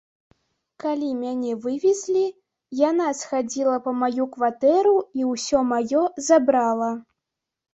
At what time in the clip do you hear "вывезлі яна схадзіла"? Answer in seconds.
1.65-3.75